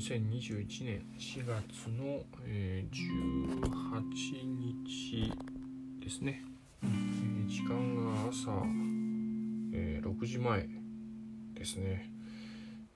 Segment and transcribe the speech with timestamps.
[0.00, 5.30] 2021年4月の、えー、18日
[6.02, 6.42] ですね、
[6.82, 8.50] えー、時間が朝、
[9.74, 10.66] えー、6時前
[11.52, 12.10] ですね、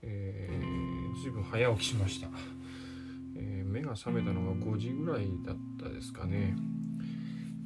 [0.00, 2.28] えー、ずいぶん早起きしました、
[3.36, 6.56] え、目が覚めたのが5時ぐらいだったですかね、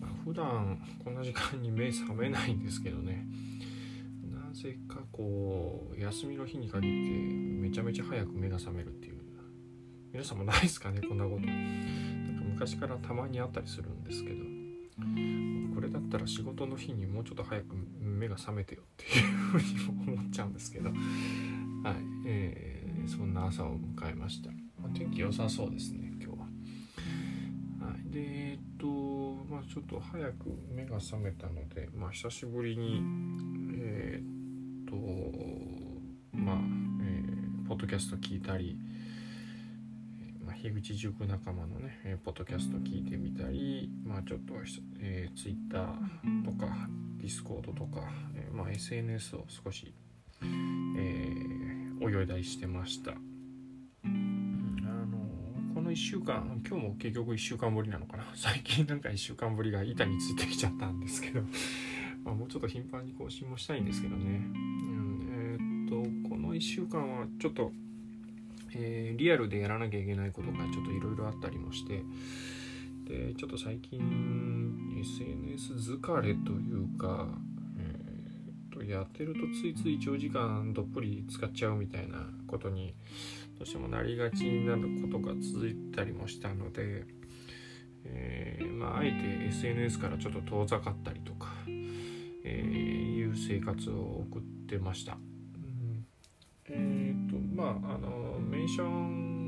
[0.01, 3.25] まあ、普段こんな時間に目覚めないんですけどね。
[4.33, 9.18] なぜかこう休みの日に限ってめちゃめちゃ早く目が覚めるっていう。
[10.13, 11.41] 皆さんもないですかねこんなこと。
[11.41, 14.45] なんか昔からたまにあったりするんですけど。
[15.75, 20.91] これだったら仕事の日にもうちょっと早く目が覚めてよっていうふうに思っちゃうんですけど。
[20.91, 20.97] はい、
[22.27, 26.47] えー、そんな朝を迎えました、まあ、天気良さそうですね今日は。
[27.91, 28.21] はいで
[28.53, 28.87] えっと
[29.49, 30.35] まあちょっと早く
[30.75, 33.01] 目が覚めたのでまあ久しぶりに
[33.75, 36.57] えー、っとまあ、
[37.03, 38.77] えー、ポッドキャスト聞いたり
[40.49, 44.55] まあ樋口塾仲間のね、えー、ポッドキャスト聞いてみたり、まあちょっと、
[44.99, 45.95] えー、Twitter
[46.43, 49.93] とか Discord とか、えー、まあ SNS を少し、
[50.41, 53.11] えー、泳いだりしてました。
[53.11, 53.17] あ
[54.07, 55.19] の
[55.75, 58.25] この1週間、今日も結局1週間ぶりなのかな。
[58.35, 61.43] 最近なんか1週間ぶりが板についてきちゃったんですけど、
[62.25, 64.25] ま、もうちょっと頻繁に更新もしたいんですけどね。
[64.25, 65.89] うん、えー、っ
[66.25, 67.71] と、この1週間はちょっと
[68.75, 72.03] えー、リアルでやらなきゃいけないことがちょっといろいろあったりもして
[73.09, 73.99] でちょっと最近
[75.01, 77.27] SNS 疲れというか、
[77.79, 82.95] えー、とやってるとついつい長時間どっぷり使っちゃうみたいなことに
[83.59, 87.05] どうしてもなりがちになることが続いたりもしたので、
[88.05, 91.49] えー、まあ、あえて SNS からちょっと遠ざかったりとか、
[92.45, 95.19] えー、いう生活を送ってました。
[96.71, 99.39] えっ、ー、とまああのメンション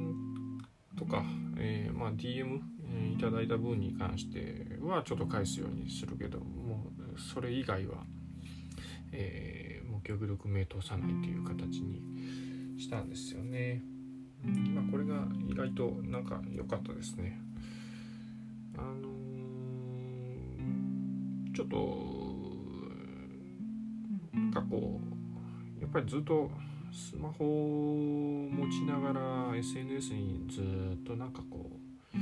[0.97, 1.25] とか、
[1.57, 8.05] えー、まあ、DM、えー、いただいた分に関してはちょっと返すようにするけどもうそれ以外は、
[9.13, 12.03] えー、もう極力目通さないという形に
[12.79, 13.83] したんですよね。
[14.75, 17.39] まあ、これが意外となんか良かったですね。
[18.77, 22.31] あのー、ちょっと
[24.33, 25.01] なんかこ
[25.79, 26.51] うやっぱりずっと
[26.93, 31.71] スマホを持ちながら SNS にずっとなんかこ
[32.15, 32.19] う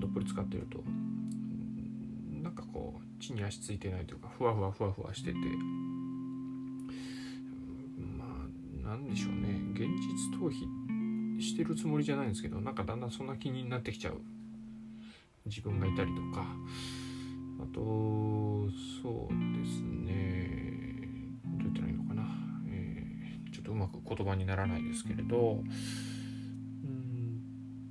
[0.00, 0.82] どっぷり使ってると
[2.42, 5.38] なんかこう地に足ついてないというかふわふわふわふわしてて
[8.18, 8.24] ま
[8.84, 9.60] あなんでしょうね。
[9.74, 14.20] 現実逃避してるつもりじゃないんですけどなんかだんだんそんな気になってきちゃう。
[15.46, 16.44] 自分がいたりとか。
[17.62, 17.80] あと
[19.02, 20.88] そうですね。
[21.44, 22.39] どうやってないのかな。
[23.60, 25.62] とうまく言葉にならないですけれど
[26.84, 27.40] うん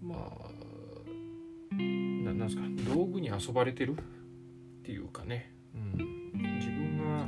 [0.01, 0.49] まあ
[1.73, 2.61] なんですか
[2.93, 4.01] 道具に遊ばれてるっ
[4.83, 7.27] ていうかね、うん、自分が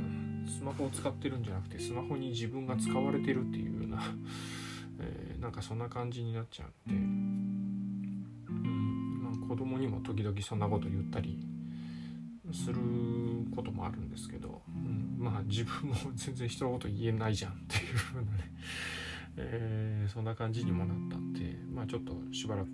[0.50, 4.02] スマホを使ってるんじゃなくてスマホに自分が使われてるっていうような、
[5.00, 6.98] えー、なんかそんな感じになっちゃうんで、
[8.48, 11.38] うんまあ、子供にも時々そんなこと言ったり
[12.52, 12.80] する
[13.54, 18.52] こともあるんですけど、うん、まあ自分も全然人のこと言えないじゃんっていう風なね、
[19.36, 22.70] えー、そんな感じにもなったんでまあちょっとしばらく、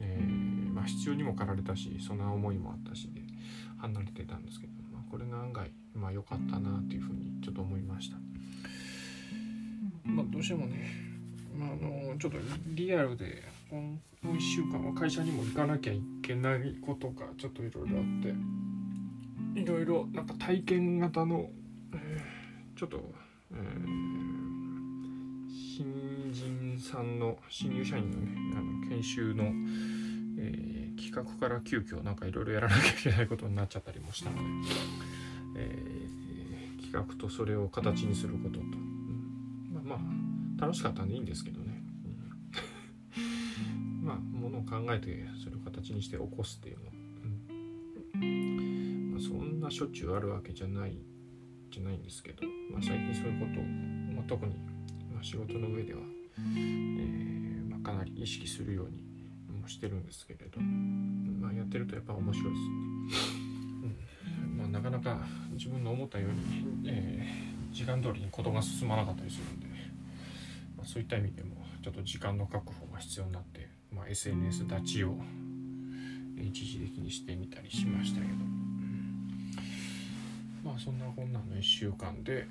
[0.00, 3.22] えー、まあ、必要にも駆られたしそんな思いもあったしで
[3.78, 8.18] 離れてたんですけど、まあ、これが案外まあ良かったなっていうふうにちょっと思いました。
[10.04, 10.86] まあ、どうしてもね、
[11.56, 12.38] まあ、あのちょっと
[12.68, 13.42] リアルで
[13.74, 18.64] この1週間は会社にも行かなきゃいけないことがちょっといろいろあって。
[19.54, 21.48] いろいろなんか体験型の、
[21.92, 23.00] えー、ちょっと、
[23.52, 23.58] えー、
[25.48, 29.44] 新人さんの新入社員のねあの研修の、
[30.38, 34.42] えー、企画から急遽なんかいろいろやらなきゃいけないことになっちゃったりもしたので、
[35.58, 40.04] えー、企画とそれを形にすることと、うん、まあま
[40.58, 41.60] あ楽しかったんでいいんですけど
[44.74, 46.84] 考えてそれを形にして起こすっていうの、
[48.14, 49.12] うん。
[49.12, 50.98] まあ、そんなしょっちゅうあるわけじゃない
[51.70, 52.42] じゃないんですけど、
[52.72, 53.64] まあ、最近そういうことを、
[54.16, 54.56] まあ、特に、
[55.14, 56.00] ま、仕事の上では、
[56.38, 59.04] えーまあ、かなり意識するように
[59.60, 62.58] もしてるんですけれど、まあ、やってるとやっぱ面白いで
[63.14, 63.44] すね。
[64.56, 69.66] まあ、なかなか自分の思ったように、えー、時間通りに事が進まなかったりするんで、
[70.76, 75.16] まあ、そういった意味でもちょっと時間の確保が必要になってまあ、SNS 立ちを
[76.36, 78.42] 一時的にしてみたりしましたけど、うん、
[80.64, 82.46] まあそんなこんなの1週間で、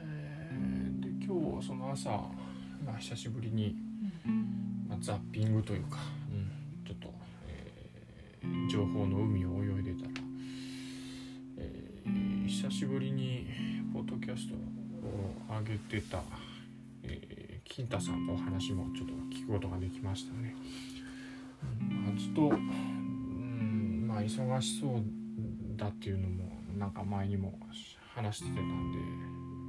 [0.00, 2.10] えー、で今日その朝、
[2.84, 3.76] まあ、久しぶりに、
[4.88, 5.98] まあ、ザッピングというか、
[6.32, 7.12] うん、ちょっと、
[7.48, 10.10] えー、情報の海を泳いでたら、
[11.58, 13.46] えー、久しぶりに
[13.92, 14.58] ポッドキャストを
[15.58, 16.22] 上げてた、
[17.76, 20.56] 金太さんのお話もちょっと聞くことができましたね。
[21.90, 25.02] まあ、ずっと、うんまあ、忙しそう
[25.76, 27.58] だっていうのもなんか前にも
[28.14, 28.98] 話してたんで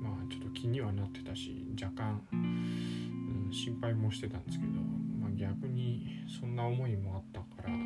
[0.02, 4.72] まあちょっと気にはなってたし若干、うん、心配もしてたんですけど、
[5.20, 7.78] まあ、逆にそんな思いもあったからっ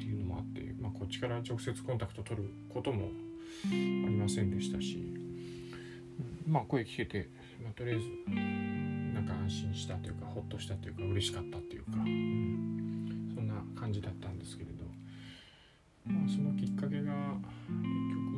[0.00, 3.04] ていうのもあって、まあ、こっちから直接コンタクト取ることも
[3.66, 4.98] ありませんでしたし、
[6.44, 7.28] まあ声聞けて、
[7.62, 8.95] まあ、とりあえず
[9.86, 14.84] したというかほっとしたというか嬉しかったというか、うん、そんな感じだったんですけれど、
[16.04, 17.12] まあ、そのきっかけが
[17.62, 18.36] 結局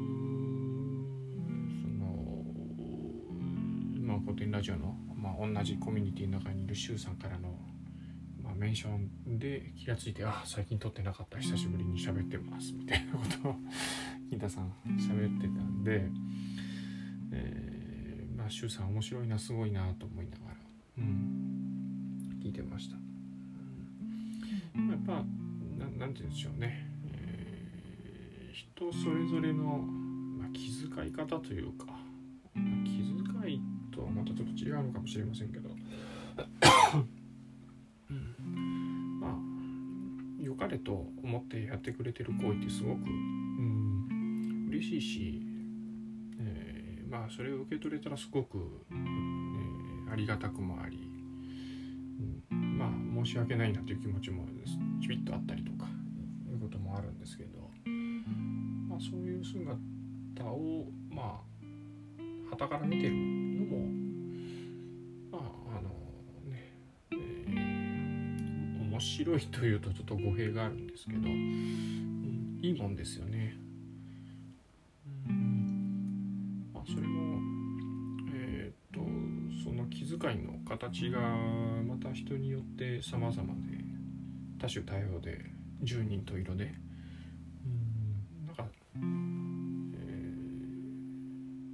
[4.00, 7.50] まあ、古典ラジオの、まあ、同じコミュニティの中にいる周さんからの、
[8.42, 13.56] まあ、メンションで気が付いて「あ最近撮ってなかった久しぶりに喋ってます」みたいなことを
[14.30, 16.08] 金太さん喋ってたんで、
[17.32, 20.57] えー、まあ周さん面白いなすごいなと思いながら、
[20.98, 22.96] うん、聞いてました。
[24.76, 25.24] うん、やっぱ
[25.78, 29.78] ななんて言うんでしょうね、えー、人それぞれの、
[30.38, 31.86] まあ、気遣い方というか、
[32.54, 32.98] まあ、気
[33.42, 33.60] 遣い
[33.92, 35.70] とはまたちょっと違うのかもしれませんけど、
[38.10, 39.38] うん、まあ
[40.42, 45.42] 良かれと思ってやってくれてる行為ってすごく、うん、嬉しいし、
[46.38, 49.27] えー、まあそれを受け取れたらすごく、えー、
[50.10, 50.98] ありがたくもあり、
[52.50, 54.46] うん、まあ申し訳ないなという気持ちも
[55.00, 55.86] ちびっとあったりとか
[56.50, 57.58] いうこともあるんですけど、
[58.88, 61.48] まあ、そういう姿をまあ
[62.50, 63.78] 傍から見てるのも
[65.30, 65.90] まああの
[66.50, 66.74] ね、
[67.12, 73.67] えー、面白いというとちょっと語弊があるんですけど、うん、いいもんですよね。
[80.20, 83.40] 遣いの形がまた人によって様々で
[84.60, 85.38] 多種多様で
[85.82, 86.64] 十人十色で。
[86.64, 88.98] うんなんかえ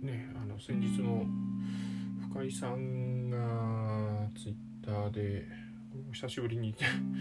[0.03, 1.25] ー、ねあの先日の
[2.33, 4.55] 深井さんがツイッ
[4.85, 5.47] ターで
[6.13, 6.75] 久しぶりに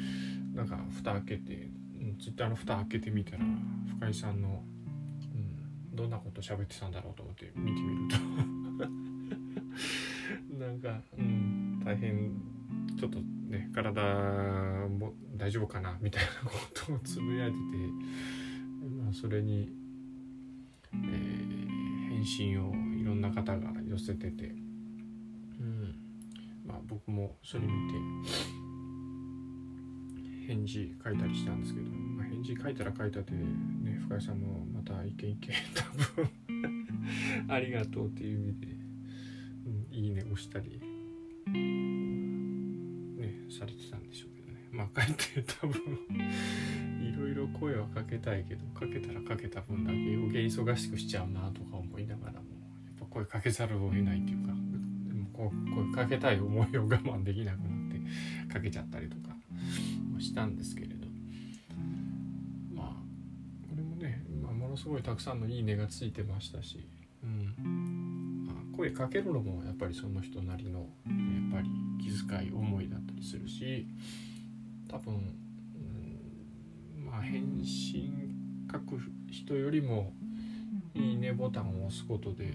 [0.53, 1.69] なんか蓋開けて、
[1.99, 3.45] うん、ツイッターの蓋開けてみたら
[3.99, 4.63] 深井さんの、
[5.35, 8.87] うん、どんなこと喋ってたんだろうと思って見てみると
[10.59, 12.31] なんか、うん、大変
[12.99, 13.19] ちょっと
[13.49, 14.01] ね体
[14.87, 17.61] も大丈夫かなみたいなことをつぶやいてて、
[19.03, 19.69] まあ、それに、
[20.93, 24.45] えー、返信をいろんな方が寄せてて、
[25.59, 25.95] うん。
[26.65, 27.97] まあ、僕もそれ見て
[30.47, 35.83] 返事書いたりしたんですけど、まあ、返事書いたら書いたで、ね、深井さんもまた意見意見多
[36.21, 36.31] 分
[37.53, 38.82] ありがとうっていう意味で、うん、
[39.93, 40.81] いいね押したり、
[41.51, 44.67] ね、されてたんでしょうけどね。
[44.71, 45.79] まあ書いて多分
[47.07, 52.41] いろいろ声はかけたいけどかけたらかけた分だけ余計忙しくしちゃうなとか思いながらもや
[52.91, 59.37] っぱ声かけざるを得ないっていうかでもこう声かけたい思いを我慢できなくなってかけちゃったりとか
[60.19, 61.03] したんですけれど。
[62.73, 63.03] まあ
[63.69, 66.87] これもね、まあ、ものすごいたくさんの「いいね」がついてましたし、
[67.23, 68.02] うん、
[68.83, 70.87] 声かけるのもやっぱりその人なりのやっ
[71.53, 71.69] ぱり
[72.03, 73.87] 気遣い思いだったりするし
[74.89, 75.13] 多分、
[76.97, 78.35] うん、まあ返信
[78.69, 78.99] 書く
[79.31, 80.11] 人よりも
[80.95, 82.53] 「いいね」ボタンを押すことで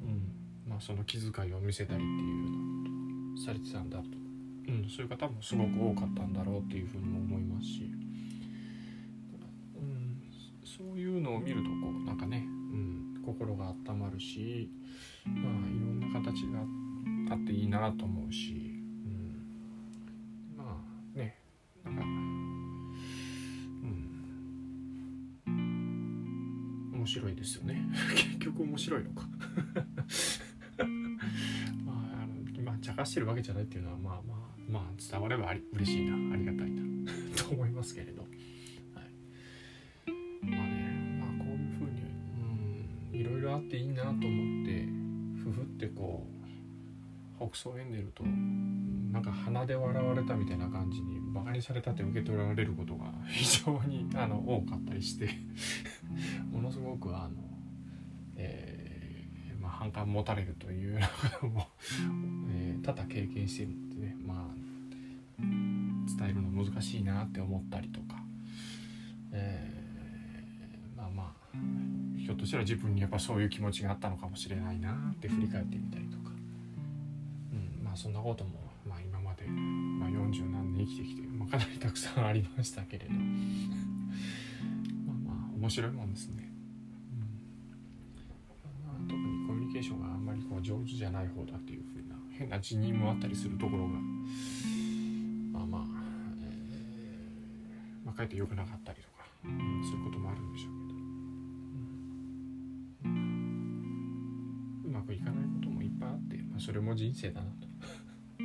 [0.00, 2.50] うんまあ、その気遣いを見せたりっていう
[3.30, 4.04] のをされてたんだと、
[4.68, 7.90] うん、そういう方もすごく多かったんだろうっていうふうにも思いますし、
[9.76, 10.22] うん、
[10.64, 12.46] そういうのを見るとこうなんかね、
[13.28, 14.70] 心が温まるし、
[15.26, 16.60] まあ、いろんな形が
[17.34, 19.44] あっていいなと思うし、うん、
[20.56, 20.82] ま
[21.14, 21.36] あね
[21.84, 22.02] なんか。
[22.02, 22.06] う
[25.46, 26.94] ん。
[26.94, 27.84] 面白いですよね。
[28.16, 29.28] 結局面白いのか。
[31.84, 34.38] まああの、まあ茶化してるわけじゃないっていうのはまあまあ
[34.70, 36.14] まあ伝わればあり嬉しいな。
[36.34, 36.82] ありがたいな。
[37.36, 38.26] と思いますけれど、
[43.58, 44.18] あっていいなと思っ
[44.66, 44.86] て
[45.42, 46.26] ふふってこ
[47.40, 48.24] う北総エンデルと
[49.12, 55.30] なんか鼻で笑われたみたいな感じにバカにされたって受け取られることが非常にあの多かったりして
[56.50, 57.30] ものすごくあの、
[58.36, 58.88] えー
[59.78, 61.68] 反感持たれるというようなことも、
[62.50, 64.54] えー、多々経験してるんでねまあ
[65.40, 68.20] 伝えるの難しいなって思ったりとか、
[69.30, 71.58] えー、まあまあ
[72.28, 76.30] ひょっとしたら自分にやっぱそういう気持ちがあったのかもしれないなって振り返ってみたりとか、
[77.54, 78.50] うん、まあそんなことも、
[78.86, 83.18] まあ、今まで、まあ、40何年生きてきて、まあ、かなりたくさんありましたけれどま
[85.32, 86.52] あまあ面白いもんですね。
[89.00, 95.82] うん、特にコミュニケーションがあんまりこう上手じゃない方だっていうふうな変な辞任もあったりするところがまあまあ、
[96.42, 100.87] えー、まあ、かえって良くなかったりとか、うん、そういうこともあるんでしょうけど。
[105.08, 107.66] くいかないこともいっぱいあって、まあ、それも人生だなと。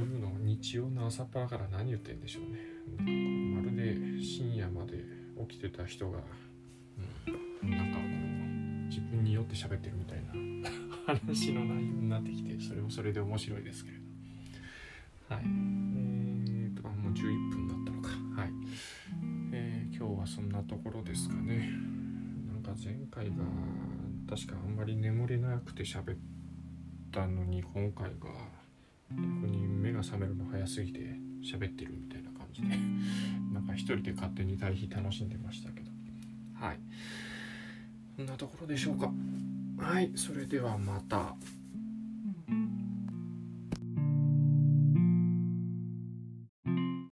[0.00, 2.58] いうの日曜の朝っぱらから何言ってんでしょうね。
[3.54, 5.04] まるで深夜まで
[5.48, 6.22] 起きてた人が、
[7.62, 10.30] うん、なんかこう自分に酔って喋ってるみたいな。
[11.06, 15.34] 話の内容になってきてそれもそれで面白いですけれど。
[15.34, 15.44] はい。
[15.44, 18.08] えーともう11分だったのか。
[18.40, 18.52] はい。
[19.52, 21.68] えー、今日はそんなところですかね。
[22.46, 23.42] なんか前回が
[24.30, 26.18] 確かあんまり眠れなくて喋っ
[27.12, 28.30] たのに今回が
[29.10, 31.00] 逆に目が覚めるの早すぎて
[31.42, 32.68] 喋ってるみたいな感じで
[33.52, 35.90] なんか一人で勝手に対比楽しんでましたけど。
[36.54, 36.78] はい。
[38.16, 39.12] こんなところでしょうか。
[39.78, 40.12] はい。
[40.14, 41.34] それではまた。